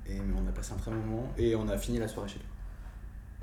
Et 0.08 0.20
on 0.20 0.48
a 0.48 0.52
passé 0.52 0.74
un 0.74 0.78
très 0.78 0.92
bon 0.92 0.98
moment 0.98 1.32
et 1.38 1.56
on 1.56 1.68
a 1.70 1.78
fini 1.78 1.98
la 2.00 2.08
soirée 2.10 2.28
chez 2.28 2.40
lui. 2.40 2.46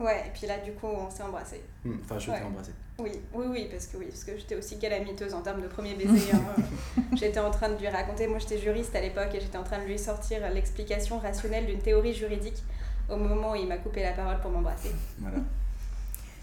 Ouais, 0.00 0.24
et 0.26 0.30
puis 0.32 0.46
là, 0.46 0.58
du 0.58 0.72
coup, 0.72 0.86
on 0.86 1.08
s'est 1.10 1.22
embrassés. 1.22 1.62
Hmm, 1.84 1.92
Enfin, 2.02 2.18
je 2.18 2.30
Ouais. 2.30 2.38
t'ai 2.38 2.44
embrassé. 2.44 2.72
Oui, 2.98 3.12
oui, 3.34 3.46
oui, 3.48 3.68
parce 3.70 3.86
que 3.86 3.96
oui, 3.98 4.06
parce 4.06 4.24
que 4.24 4.36
j'étais 4.36 4.56
aussi 4.56 4.78
calamiteuse 4.78 5.32
en 5.34 5.40
termes 5.42 5.62
de 5.62 5.68
premier 5.68 5.94
baiser. 5.94 6.32
hein. 6.32 6.40
j'étais 7.16 7.38
en 7.40 7.50
train 7.50 7.68
de 7.68 7.76
lui 7.76 7.88
raconter, 7.88 8.26
moi 8.26 8.38
j'étais 8.38 8.58
juriste 8.58 8.94
à 8.96 9.00
l'époque 9.00 9.28
et 9.34 9.40
j'étais 9.40 9.56
en 9.58 9.62
train 9.62 9.78
de 9.78 9.84
lui 9.84 9.98
sortir 9.98 10.40
l'explication 10.52 11.18
rationnelle 11.18 11.66
d'une 11.66 11.80
théorie 11.80 12.12
juridique 12.14 12.62
au 13.08 13.16
moment 13.16 13.52
où 13.52 13.54
il 13.56 13.66
m'a 13.66 13.78
coupé 13.78 14.02
la 14.02 14.12
parole 14.12 14.38
pour 14.40 14.50
m'embrasser. 14.50 14.90
Voilà, 15.18 15.38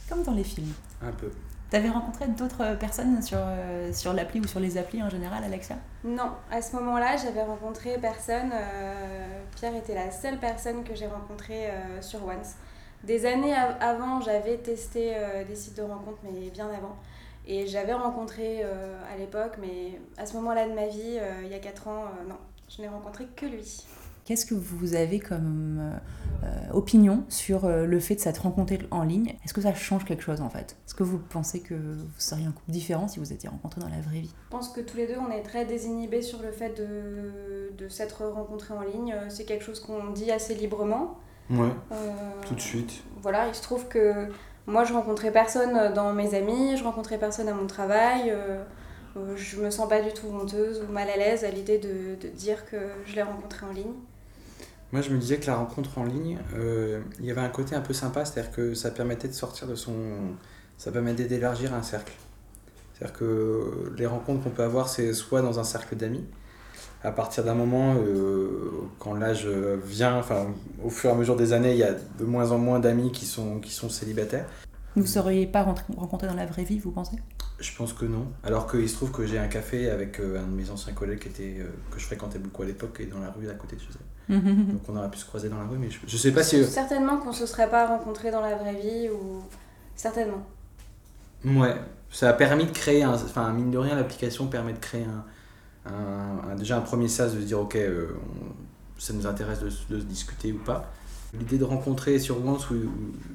Comme 0.09 0.23
dans 0.23 0.33
les 0.33 0.43
films. 0.43 0.73
un 1.01 1.11
peu. 1.11 1.31
T'avais 1.69 1.89
rencontré 1.89 2.27
d'autres 2.29 2.75
personnes 2.79 3.21
sur, 3.21 3.37
euh, 3.41 3.91
sur 3.91 4.13
l'appli 4.13 4.39
ou 4.39 4.47
sur 4.47 4.59
les 4.61 4.77
applis 4.77 5.03
en 5.03 5.09
général, 5.09 5.43
Alexia? 5.43 5.75
Non, 6.05 6.31
à 6.49 6.61
ce 6.61 6.75
moment-là, 6.77 7.17
j'avais 7.17 7.43
rencontré 7.43 7.97
personne. 7.99 8.51
euh, 8.53 9.41
Pierre 9.57 9.75
était 9.75 9.93
la 9.93 10.09
seule 10.11 10.37
personne 10.39 10.83
que 10.85 10.95
j'ai 10.95 11.07
rencontrée 11.07 11.69
euh, 11.69 12.01
sur 12.01 12.25
Once. 12.25 12.55
Des 13.03 13.25
années 13.25 13.53
av- 13.53 13.77
avant, 13.79 14.21
j'avais 14.21 14.57
testé 14.57 15.11
euh, 15.15 15.43
des 15.45 15.55
sites 15.55 15.77
de 15.77 15.81
rencontres, 15.83 16.19
mais 16.23 16.49
bien 16.49 16.67
avant. 16.69 16.95
Et 17.45 17.65
j'avais 17.67 17.93
rencontré 17.93 18.61
euh, 18.63 18.97
à 19.13 19.17
l'époque, 19.17 19.53
mais 19.61 19.99
à 20.17 20.25
ce 20.25 20.33
moment-là 20.35 20.67
de 20.67 20.73
ma 20.73 20.87
vie, 20.87 21.17
euh, 21.19 21.41
il 21.43 21.49
y 21.49 21.53
a 21.53 21.59
4 21.59 21.87
ans, 21.87 22.05
non, 22.27 22.35
je 22.69 22.81
n'ai 22.81 22.87
rencontré 22.89 23.25
que 23.35 23.45
lui. 23.45 23.85
Qu'est-ce 24.25 24.45
que 24.45 24.55
vous 24.55 24.93
avez 24.95 25.19
comme 25.21 25.81
opinion 26.73 27.23
sur 27.29 27.65
le 27.69 27.97
fait 28.01 28.15
de 28.15 28.19
s'être 28.19 28.39
rencontré 28.41 28.77
en 28.91 29.03
ligne? 29.03 29.37
Est-ce 29.45 29.53
que 29.53 29.61
ça 29.61 29.73
change 29.73 30.03
quelque 30.03 30.21
chose 30.21 30.41
en 30.41 30.49
fait? 30.49 30.75
Est-ce 30.85 30.93
que 30.95 31.03
vous 31.03 31.17
pensez 31.17 31.61
que 31.61 31.73
vous 31.75 32.03
seriez 32.17 32.45
un 32.45 32.51
couple 32.51 32.71
différent 32.71 33.07
si 33.07 33.19
vous 33.19 33.31
étiez 33.31 33.47
rencontrés 33.47 33.79
dans 33.79 33.87
la 33.87 34.01
vraie 34.01 34.19
vie? 34.19 34.33
Je 34.47 34.49
pense 34.51 34.67
que 34.67 34.81
tous 34.81 34.97
les 34.97 35.07
deux, 35.07 35.15
on 35.17 35.31
est 35.31 35.43
très 35.43 35.63
désinhibés 35.63 36.21
sur 36.21 36.41
le 36.41 36.51
fait 36.51 36.71
de, 36.77 37.71
de 37.77 37.87
s'être 37.87 38.25
rencontrés 38.25 38.73
en 38.73 38.81
ligne. 38.81 39.15
C'est 39.29 39.45
quelque 39.45 39.63
chose 39.63 39.79
qu'on 39.79 40.09
dit 40.09 40.29
assez 40.29 40.55
librement. 40.55 41.17
Ouais, 41.49 41.69
Euh, 41.91 41.95
tout 42.47 42.55
de 42.55 42.59
suite. 42.59 43.03
Voilà, 43.21 43.47
il 43.47 43.55
se 43.55 43.61
trouve 43.61 43.87
que 43.87 44.27
moi, 44.65 44.83
je 44.83 44.93
rencontrais 44.93 45.31
personne 45.31 45.93
dans 45.93 46.13
mes 46.13 46.35
amis, 46.35 46.77
je 46.77 46.83
rencontrais 46.83 47.17
personne 47.17 47.47
à 47.47 47.53
mon 47.53 47.67
travail. 47.67 48.31
euh, 48.31 48.63
Euh, 49.17 49.35
je 49.35 49.57
me 49.59 49.71
sens 49.71 49.89
pas 49.89 50.01
du 50.01 50.13
tout 50.13 50.27
honteuse 50.27 50.83
ou 50.87 50.91
mal 50.93 51.09
à 51.09 51.17
l'aise 51.17 51.43
à 51.43 51.49
l'idée 51.49 51.79
de, 51.79 52.15
de 52.21 52.27
dire 52.29 52.65
que 52.69 52.77
je 53.05 53.15
l'ai 53.15 53.23
rencontré 53.23 53.65
en 53.65 53.71
ligne. 53.73 53.93
Moi, 54.93 55.01
je 55.01 55.09
me 55.09 55.17
disais 55.17 55.37
que 55.37 55.47
la 55.47 55.55
rencontre 55.57 55.97
en 55.97 56.05
ligne, 56.05 56.39
euh, 56.55 57.01
il 57.19 57.25
y 57.25 57.31
avait 57.31 57.41
un 57.41 57.49
côté 57.49 57.75
un 57.75 57.81
peu 57.81 57.93
sympa, 57.93 58.23
c'est-à-dire 58.25 58.51
que 58.51 58.73
ça 58.73 58.91
permettait 58.91 59.27
de 59.27 59.33
sortir 59.33 59.67
de 59.67 59.75
son. 59.75 59.93
Ça 60.77 60.91
permettait 60.91 61.25
d'élargir 61.25 61.73
un 61.73 61.81
cercle. 61.81 62.13
C'est-à-dire 62.93 63.17
que 63.17 63.93
les 63.97 64.05
rencontres 64.05 64.43
qu'on 64.43 64.49
peut 64.51 64.63
avoir, 64.63 64.89
c'est 64.89 65.13
soit 65.13 65.41
dans 65.41 65.59
un 65.59 65.63
cercle 65.63 65.95
d'amis, 65.95 66.25
à 67.03 67.11
partir 67.11 67.43
d'un 67.43 67.53
moment, 67.53 67.95
euh, 67.95 68.71
quand 68.99 69.13
l'âge 69.13 69.47
vient, 69.47 70.17
enfin, 70.17 70.47
au 70.83 70.89
fur 70.89 71.09
et 71.09 71.13
à 71.13 71.15
mesure 71.15 71.35
des 71.35 71.53
années, 71.53 71.71
il 71.71 71.77
y 71.77 71.83
a 71.83 71.93
de 71.93 72.25
moins 72.25 72.51
en 72.51 72.57
moins 72.57 72.79
d'amis 72.79 73.11
qui 73.11 73.25
sont, 73.25 73.59
qui 73.59 73.71
sont 73.71 73.89
célibataires. 73.89 74.45
Vous 74.95 75.03
ne 75.03 75.07
seriez 75.07 75.45
pas 75.45 75.63
rencontré 75.63 76.27
dans 76.27 76.33
la 76.33 76.47
vraie 76.47 76.63
vie, 76.63 76.79
vous 76.79 76.91
pensez? 76.91 77.17
Je 77.59 77.75
pense 77.75 77.93
que 77.93 78.05
non. 78.05 78.27
Alors 78.43 78.69
qu'il 78.69 78.87
se 78.87 78.95
trouve 78.95 79.11
que 79.11 79.25
j'ai 79.25 79.37
un 79.37 79.47
café 79.47 79.89
avec 79.89 80.19
euh, 80.19 80.39
un 80.39 80.47
de 80.47 80.55
mes 80.55 80.69
anciens 80.69 80.93
collègues 80.93 81.19
qui 81.19 81.27
était, 81.27 81.57
euh, 81.59 81.69
que 81.91 81.99
je 81.99 82.05
fréquentais 82.05 82.39
beaucoup 82.39 82.63
à 82.63 82.65
l'époque 82.65 82.99
et 82.99 83.05
dans 83.05 83.19
la 83.19 83.31
rue 83.31 83.49
à 83.49 83.53
côté 83.53 83.75
de 83.75 83.81
chez 83.81 83.89
elle. 84.29 84.41
Donc 84.41 84.81
on 84.89 84.97
aurait 84.97 85.09
pu 85.09 85.19
se 85.19 85.25
croiser 85.25 85.49
dans 85.49 85.57
la 85.57 85.65
rue, 85.65 85.77
mais 85.77 85.89
je, 85.89 85.99
je 86.05 86.17
sais 86.17 86.31
pas 86.31 86.43
si. 86.43 86.65
Certainement 86.65 87.17
qu'on 87.17 87.31
se 87.31 87.45
serait 87.45 87.69
pas 87.69 87.87
rencontré 87.87 88.29
dans 88.29 88.41
la 88.41 88.55
vraie 88.55 88.75
vie 88.75 89.09
ou. 89.09 89.41
Certainement. 89.95 90.45
Ouais, 91.45 91.75
ça 92.11 92.29
a 92.29 92.33
permis 92.33 92.65
de 92.65 92.71
créer 92.71 93.03
un. 93.03 93.13
Enfin, 93.13 93.51
mine 93.53 93.71
de 93.71 93.77
rien, 93.77 93.95
l'application 93.95 94.47
permet 94.47 94.73
de 94.73 94.79
créer 94.79 95.05
un, 95.05 95.23
déjà 96.57 96.77
un 96.77 96.81
premier 96.81 97.07
sas 97.07 97.33
de 97.33 97.39
se 97.41 97.45
dire, 97.45 97.59
ok, 97.59 97.75
euh, 97.75 98.09
ça 98.97 99.13
nous 99.13 99.27
intéresse 99.27 99.59
de, 99.59 99.69
se 99.69 99.93
discuter 100.03 100.51
ou 100.51 100.59
pas. 100.59 100.91
L'idée 101.33 101.57
de 101.57 101.63
rencontrer 101.63 102.19
sur 102.19 102.43
Once, 102.45 102.67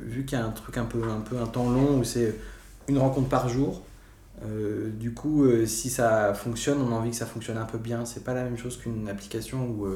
vu 0.00 0.24
qu'il 0.24 0.38
y 0.38 0.40
a 0.40 0.44
un 0.44 0.50
truc 0.50 0.76
un 0.78 0.84
peu, 0.84 1.02
un 1.04 1.20
peu 1.20 1.38
un 1.38 1.46
temps 1.46 1.70
long, 1.70 1.98
où 2.00 2.04
c'est 2.04 2.34
une 2.88 2.98
rencontre 2.98 3.28
par 3.28 3.48
jour, 3.48 3.82
euh, 4.44 4.90
du 4.90 5.14
coup, 5.14 5.44
euh, 5.44 5.66
si 5.66 5.90
ça 5.90 6.34
fonctionne, 6.34 6.80
on 6.80 6.92
a 6.92 6.96
envie 6.98 7.10
que 7.10 7.16
ça 7.16 7.26
fonctionne 7.26 7.58
un 7.58 7.64
peu 7.64 7.78
bien. 7.78 8.04
C'est 8.06 8.24
pas 8.24 8.34
la 8.34 8.44
même 8.44 8.58
chose 8.58 8.76
qu'une 8.78 9.08
application 9.08 9.66
où, 9.68 9.86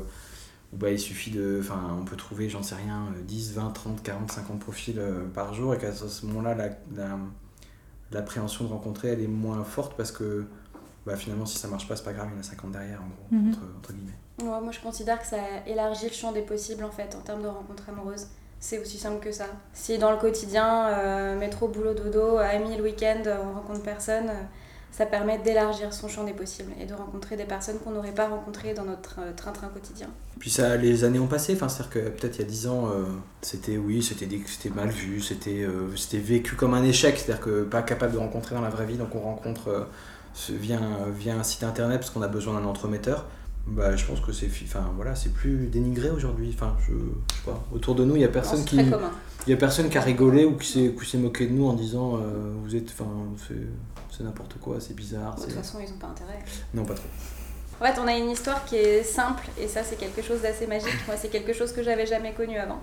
bah, 0.73 0.91
il 0.91 0.99
suffit 0.99 1.31
de. 1.31 1.59
Enfin, 1.61 1.97
on 2.01 2.05
peut 2.05 2.17
trouver, 2.17 2.49
j'en 2.49 2.63
sais 2.63 2.75
rien, 2.77 3.07
euh, 3.17 3.23
10, 3.23 3.55
20, 3.55 3.71
30, 3.71 4.03
40, 4.03 4.33
50 4.33 4.61
profils 4.61 5.01
par 5.35 5.55
jour, 5.55 5.75
et 5.75 5.79
qu'à 5.79 5.93
ce 5.93 6.27
moment-là, 6.27 6.55
la, 6.55 6.69
la- 6.97 7.19
l'appréhension 8.13 8.65
de 8.65 8.71
rencontrer, 8.71 9.09
elle 9.09 9.21
est 9.21 9.27
moins 9.29 9.65
forte 9.65 9.97
parce 9.97 10.13
que 10.13 10.45
bah, 11.07 11.17
finalement, 11.17 11.47
si 11.47 11.57
ça 11.59 11.69
marche 11.69 11.87
pas, 11.89 11.97
c'est 11.97 12.05
pas 12.05 12.13
grave, 12.13 12.29
il 12.31 12.35
y 12.35 12.37
en 12.37 12.41
a 12.41 12.43
50 12.43 12.73
derrière, 12.73 13.01
en 13.01 13.07
gros, 13.07 13.27
Mhm. 13.31 13.49
entre, 13.51 13.61
entre 13.79 13.93
guillemets. 13.93 14.13
Ouais, 14.43 14.61
moi 14.61 14.71
je 14.71 14.81
considère 14.81 15.19
que 15.21 15.27
ça 15.27 15.39
élargit 15.67 16.07
le 16.09 16.13
champ 16.13 16.31
des 16.33 16.43
possibles 16.43 16.85
en 16.85 16.91
fait 16.91 17.15
en 17.19 17.21
termes 17.23 17.43
de 17.43 17.49
rencontres 17.49 17.89
amoureuses. 17.89 18.27
C'est 18.61 18.79
aussi 18.79 18.99
simple 18.99 19.21
que 19.25 19.33
ça. 19.33 19.47
Si 19.73 19.97
dans 19.99 20.11
le 20.11 20.19
quotidien, 20.19 20.89
euh, 20.89 21.39
métro, 21.39 21.69
boulot, 21.69 21.95
dodo, 21.95 22.37
amis 22.39 22.77
le 22.77 22.83
week-end, 22.83 23.23
euh, 23.27 23.37
on 23.43 23.55
rencontre 23.55 23.83
personne, 23.83 24.29
euh, 24.29 24.43
ça 24.91 25.05
permet 25.07 25.39
d'élargir 25.39 25.93
son 25.93 26.09
champ 26.09 26.25
des 26.25 26.33
possibles 26.33 26.73
et 26.81 26.87
de 26.87 26.95
rencontrer 26.95 27.37
des 27.37 27.45
personnes 27.45 27.79
qu'on 27.79 27.91
n'aurait 27.93 28.13
pas 28.15 28.29
rencontrées 28.29 28.75
dans 28.75 28.85
notre 28.85 29.17
euh, 29.21 29.33
train-train 29.35 29.69
quotidien. 29.69 30.09
Puis 30.39 30.51
ça, 30.51 30.77
les 30.77 31.05
années 31.05 31.19
ont 31.19 31.27
passé, 31.27 31.55
enfin, 31.55 31.69
c'est-à-dire 31.69 31.93
que 31.93 31.99
peut-être 32.11 32.37
il 32.37 32.43
y 32.43 32.45
a 32.45 32.49
10 32.49 32.67
ans, 32.67 32.89
euh, 32.89 33.05
c'était 33.43 33.77
oui, 33.79 34.03
c'était 34.03 34.27
mal 34.71 34.89
vu, 34.89 35.21
c'était 35.23 35.63
euh, 35.63 35.95
c'était 35.97 36.19
vécu 36.19 36.57
comme 36.57 36.75
un 36.75 36.83
échec, 36.85 37.17
c'est-à-dire 37.19 37.43
que 37.45 37.65
pas 37.65 37.83
capable 37.83 38.13
de 38.15 38.19
rencontrer 38.19 38.55
dans 38.55 38.63
la 38.63 38.71
vraie 38.71 38.87
vie, 38.87 38.97
donc 38.97 39.15
on 39.15 39.21
rencontre 39.21 39.69
euh, 39.69 39.85
via, 40.51 40.79
un- 40.79 41.11
via 41.11 41.35
un 41.37 41.43
site 41.43 41.63
internet 41.65 42.01
parce 42.01 42.11
qu'on 42.11 42.23
a 42.23 42.29
besoin 42.29 42.61
d'un 42.61 42.67
entremetteur. 42.67 43.27
Bah, 43.67 43.97
je 43.97 44.05
pense 44.05 44.21
que 44.21 44.31
c'est 44.33 44.47
fi- 44.47 44.65
enfin, 44.67 44.93
voilà, 44.95 45.15
plus 45.35 45.67
dénigré 45.67 46.11
aujourd'hui. 46.11 46.53
Enfin, 46.55 46.77
je, 46.87 46.93
je 46.93 47.35
sais 47.35 47.43
pas. 47.45 47.65
Autour 47.73 47.97
de 47.97 48.05
nous, 48.05 48.15
il 48.15 48.23
y 48.23 48.25
a 48.25 48.29
personne 48.29 48.61
Non, 48.61 48.65
qui 48.65 48.77
il 48.77 49.51
y 49.51 49.53
a 49.53 49.57
personne 49.57 49.89
qui 49.89 49.99
a 49.99 50.01
rigolé 50.01 50.45
ou 50.45 50.57
qui 50.57 50.93
s'est 51.05 51.19
moqué 51.19 51.47
de 51.47 51.53
nous 51.53 51.67
en 51.69 51.73
disant 51.73 52.17
euh, 52.17 52.53
vous 52.63 52.75
êtes 52.77 52.89
enfin 52.91 53.09
c'est 54.11 54.23
n'importe 54.25 54.55
quoi, 54.61 54.77
c'est 54.81 54.95
bizarre. 54.95 55.35
De 55.37 55.43
toute 55.43 55.53
façon, 55.53 55.79
ils 55.81 55.91
n'ont 55.91 55.99
pas 55.99 56.07
intérêt. 56.09 56.39
Non, 56.75 56.85
pas 56.85 56.95
trop. 56.95 57.07
En 57.81 57.85
fait, 57.85 58.01
on 58.01 58.07
a 58.07 58.17
une 58.17 58.31
histoire 58.31 58.65
qui 58.65 58.77
est 58.77 59.03
simple 59.03 59.47
et 59.61 59.69
ça, 59.69 59.83
c'est 59.85 59.97
quelque 59.97 60.23
chose 60.23 60.41
d'assez 60.43 60.67
magique. 60.67 60.89
Moi, 61.07 61.17
c'est 61.19 61.29
quelque 61.29 61.53
chose 61.53 61.73
que 61.73 61.83
j'avais 61.83 62.07
jamais 62.07 62.33
connu 62.33 62.57
avant. 62.57 62.81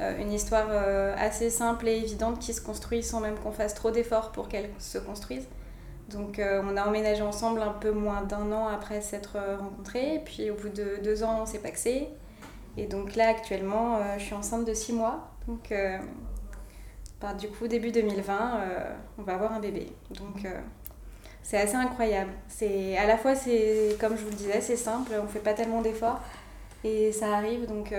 Euh, 0.00 0.16
une 0.20 0.32
histoire 0.32 0.66
euh, 0.70 1.14
assez 1.18 1.50
simple 1.50 1.88
et 1.88 1.96
évidente 1.96 2.38
qui 2.38 2.52
se 2.54 2.60
construit 2.60 3.02
sans 3.02 3.20
même 3.20 3.34
qu'on 3.36 3.50
fasse 3.50 3.74
trop 3.74 3.90
d'efforts 3.90 4.30
pour 4.30 4.48
qu'elle 4.48 4.70
se 4.78 4.98
construise. 4.98 5.42
Donc, 6.08 6.38
euh, 6.38 6.62
on 6.64 6.76
a 6.76 6.86
emménagé 6.86 7.22
ensemble 7.22 7.60
un 7.62 7.72
peu 7.72 7.90
moins 7.92 8.22
d'un 8.22 8.50
an 8.52 8.68
après 8.68 9.00
s'être 9.02 9.36
euh, 9.36 9.56
rencontrés. 9.58 10.22
Puis, 10.24 10.50
au 10.50 10.54
bout 10.54 10.70
de 10.70 11.00
deux 11.02 11.22
ans, 11.22 11.40
on 11.42 11.46
s'est 11.46 11.58
paxé. 11.60 12.08
Et 12.76 12.86
donc 12.86 13.16
là, 13.16 13.28
actuellement, 13.30 13.96
euh, 13.96 14.18
je 14.18 14.24
suis 14.24 14.34
enceinte 14.34 14.64
de 14.66 14.74
six 14.74 14.92
mois. 14.92 15.30
Donc, 15.48 15.72
euh, 15.72 15.98
bah, 17.20 17.34
du 17.34 17.48
coup, 17.48 17.66
début 17.68 17.90
2020, 17.92 18.60
euh, 18.60 18.94
on 19.18 19.22
va 19.22 19.34
avoir 19.34 19.52
un 19.52 19.60
bébé. 19.60 19.92
Donc, 20.10 20.46
c'est 21.42 21.58
assez 21.58 21.74
incroyable. 21.76 22.32
C'est 22.48 22.96
à 22.98 23.06
la 23.06 23.16
fois 23.18 23.34
c'est 23.34 23.96
comme 24.00 24.16
je 24.16 24.22
vous 24.22 24.30
le 24.30 24.36
disais, 24.36 24.60
c'est 24.60 24.76
simple, 24.76 25.12
on 25.22 25.26
fait 25.28 25.38
pas 25.40 25.54
tellement 25.54 25.80
d'efforts 25.82 26.20
et 26.84 27.12
ça 27.12 27.36
arrive 27.36 27.66
donc 27.66 27.94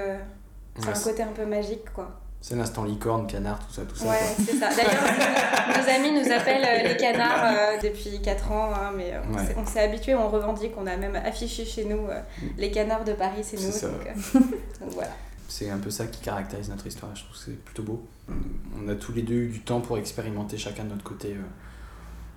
c'est 0.79 0.87
Ouais, 0.87 0.93
un 0.93 0.99
côté 1.01 1.23
un 1.23 1.31
peu 1.33 1.45
magique 1.45 1.91
quoi. 1.93 2.19
C'est 2.41 2.55
l'instant 2.55 2.85
licorne, 2.85 3.27
canard, 3.27 3.59
tout 3.59 3.73
ça, 3.73 3.81
tout 3.83 3.95
ça. 3.97 4.05
Ouais, 4.09 4.17
c'est 4.37 4.53
ça. 4.55 4.69
D'ailleurs, 4.69 5.03
nos 5.83 5.89
amis 5.89 6.11
nous 6.13 6.31
appellent 6.31 6.63
euh, 6.85 6.87
les 6.89 6.95
canards 6.97 7.43
euh, 7.53 7.77
depuis 7.83 8.21
4 8.21 8.51
ans, 8.51 8.71
hein, 8.73 8.91
mais 8.95 9.13
euh, 9.13 9.19
on 9.29 9.35
Ouais. 9.35 9.45
s'est- 9.45 9.55
on 9.57 9.65
s'est 9.65 9.81
habitué, 9.81 10.15
on 10.15 10.29
revendique, 10.29 10.71
on 10.77 10.87
a 10.87 10.95
même 10.95 11.17
affiché 11.17 11.65
chez 11.65 11.83
nous 11.83 12.07
euh, 12.07 12.21
les 12.57 12.71
canards 12.71 13.03
de 13.03 13.11
Paris, 13.13 13.43
c'est 13.43 13.57
nous. 13.57 13.91
Donc, 13.91 14.05
donc 14.79 14.89
voilà. 14.91 15.11
C'est 15.49 15.69
un 15.69 15.79
peu 15.79 15.89
ça 15.89 16.05
qui 16.07 16.21
caractérise 16.21 16.69
notre 16.69 16.87
histoire, 16.87 17.13
je 17.15 17.23
trouve 17.23 17.35
que 17.37 17.43
c'est 17.43 17.63
plutôt 17.65 17.83
beau. 17.83 18.05
On 18.29 18.87
a 18.87 18.95
tous 18.95 19.11
les 19.11 19.23
deux 19.23 19.33
eu 19.35 19.47
du 19.49 19.59
temps 19.61 19.81
pour 19.81 19.97
expérimenter 19.97 20.57
chacun 20.57 20.83
de 20.85 20.89
notre 20.89 21.03
côté, 21.03 21.35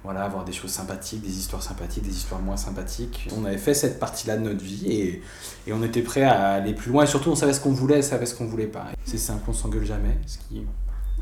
voilà, 0.05 0.23
avoir 0.23 0.45
des 0.45 0.53
choses 0.53 0.71
sympathiques, 0.71 1.23
des 1.23 1.39
histoires 1.39 1.63
sympathiques, 1.63 2.03
des 2.03 2.17
histoires 2.17 2.41
moins 2.41 2.57
sympathiques. 2.57 3.29
On 3.37 3.45
avait 3.45 3.59
fait 3.59 3.75
cette 3.75 4.01
partie-là 4.01 4.37
de 4.37 4.43
notre 4.43 4.63
vie 4.65 4.91
et, 4.93 5.23
et 5.67 5.73
on 5.73 5.83
était 5.83 6.03
prêt 6.03 6.23
à 6.23 6.53
aller 6.55 6.75
plus 6.75 6.91
loin 6.91 7.05
et 7.05 7.07
surtout 7.07 7.31
on 7.31 7.37
savait 7.37 7.53
ce 7.53 7.61
qu'on 7.61 7.73
voulait 7.73 8.01
et 8.01 8.03
savait 8.03 8.27
ce 8.27 8.35
qu'on 8.35 8.47
voulait 8.47 8.67
pas. 8.67 8.87
C'est 9.05 9.19
simple, 9.19 9.43
on 9.49 9.53
s'engueule 9.53 9.85
jamais, 9.85 10.19
ce 10.27 10.39
qui 10.39 10.67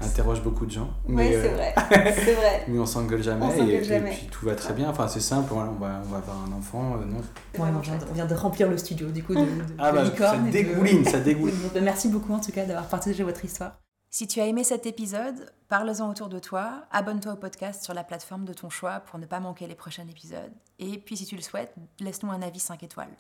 interroge 0.00 0.42
beaucoup 0.42 0.66
de 0.66 0.70
gens. 0.70 0.88
Oui, 1.06 1.14
Mais, 1.16 1.32
c'est 1.32 1.50
euh, 1.50 1.54
vrai. 1.54 1.74
C'est 2.14 2.34
vrai. 2.34 2.64
mais 2.68 2.78
on 2.78 2.86
s'engueule 2.86 3.22
jamais, 3.22 3.44
On 3.44 3.66
et, 3.68 3.80
puis 3.80 4.28
tout 4.30 4.46
va 4.46 4.54
très 4.54 4.72
bien. 4.72 4.88
Enfin, 4.88 5.06
c'est 5.08 5.20
simple, 5.20 5.52
voilà, 5.52 5.70
on, 5.70 5.78
va, 5.78 6.00
on 6.06 6.10
va 6.10 6.16
avoir 6.18 6.36
un 6.48 6.56
enfant. 6.56 6.96
euh, 6.96 7.04
non. 7.04 7.18
Ouais, 7.62 7.70
on, 7.76 7.80
vient 7.80 7.96
de, 7.96 8.04
on 8.10 8.14
vient 8.14 8.26
de 8.26 8.34
remplir 8.34 8.68
le 8.70 8.78
studio 8.78 9.08
du 9.08 9.22
coup 9.22 9.34
de, 9.34 9.40
de- 9.40 9.46
Ah 9.78 9.90
de 9.92 9.96
bah, 9.96 10.04
ça 10.04 10.10
licorne 10.10 10.50
dégouline, 10.50 11.04
ça 11.04 11.20
dégouline. 11.20 11.54
Merci 11.82 12.08
beaucoup 12.08 12.32
en 12.32 12.40
tout 12.40 12.52
cas 12.52 12.64
d'avoir 12.64 12.86
partagé 12.86 13.22
votre 13.22 13.44
histoire. 13.44 13.72
Si 14.12 14.26
tu 14.26 14.40
as 14.40 14.46
aimé 14.46 14.64
cet 14.64 14.86
épisode, 14.86 15.52
parle-en 15.68 16.10
autour 16.10 16.28
de 16.28 16.40
toi, 16.40 16.84
abonne-toi 16.90 17.34
au 17.34 17.36
podcast 17.36 17.84
sur 17.84 17.94
la 17.94 18.02
plateforme 18.02 18.44
de 18.44 18.52
ton 18.52 18.68
choix 18.68 18.98
pour 18.98 19.20
ne 19.20 19.26
pas 19.26 19.38
manquer 19.38 19.68
les 19.68 19.76
prochains 19.76 20.08
épisodes. 20.08 20.52
Et 20.80 20.98
puis 20.98 21.16
si 21.16 21.26
tu 21.26 21.36
le 21.36 21.42
souhaites, 21.42 21.72
laisse-nous 22.00 22.32
un 22.32 22.42
avis 22.42 22.58
5 22.58 22.82
étoiles. 22.82 23.16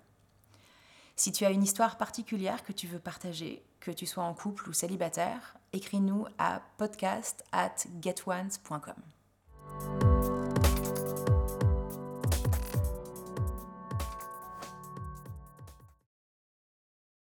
Si 1.14 1.30
tu 1.30 1.44
as 1.44 1.50
une 1.50 1.62
histoire 1.62 1.96
particulière 1.96 2.64
que 2.64 2.72
tu 2.72 2.88
veux 2.88 2.98
partager, 2.98 3.62
que 3.78 3.92
tu 3.92 4.04
sois 4.04 4.24
en 4.24 4.34
couple 4.34 4.68
ou 4.68 4.72
célibataire, 4.72 5.56
écris-nous 5.72 6.26
à 6.38 6.60
podcast 6.76 7.44
at 7.52 7.76
getones.com. 8.02 8.94